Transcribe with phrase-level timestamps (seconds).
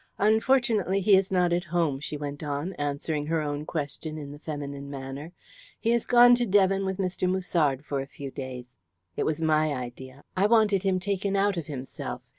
[0.17, 4.39] "Unfortunately he is not at home," she went on, answering her own question in the
[4.39, 5.31] feminine manner.
[5.79, 7.29] "He has gone to Devon with Mr.
[7.29, 8.71] Musard for a few days.
[9.15, 10.23] It was my idea.
[10.35, 12.23] I wanted him taken out of himself.